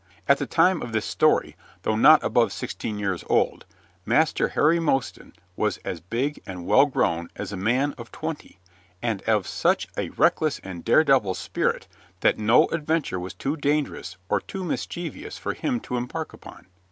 At 0.27 0.39
the 0.39 0.47
time 0.47 0.81
of 0.81 0.93
this 0.93 1.05
story, 1.05 1.55
though 1.83 1.95
not 1.95 2.23
above 2.23 2.51
sixteen 2.51 2.97
years 2.97 3.23
old, 3.29 3.67
Master 4.03 4.47
Harry 4.47 4.79
Mostyn 4.79 5.31
was 5.55 5.77
as 5.85 6.01
big 6.01 6.41
and 6.47 6.65
well 6.65 6.87
grown 6.87 7.29
as 7.35 7.51
many 7.53 7.61
a 7.61 7.63
man 7.65 7.93
of 7.99 8.11
twenty, 8.11 8.57
and 9.03 9.21
of 9.29 9.45
such 9.45 9.87
a 9.95 10.09
reckless 10.09 10.57
and 10.63 10.83
dare 10.83 11.03
devil 11.03 11.35
spirit 11.35 11.87
that 12.21 12.39
no 12.39 12.65
adventure 12.69 13.19
was 13.19 13.35
too 13.35 13.55
dangerous 13.55 14.17
or 14.27 14.41
too 14.41 14.63
mischievous 14.63 15.37
for 15.37 15.53
him 15.53 15.79
to 15.81 15.97
embark 15.97 16.33
upon. 16.33 16.65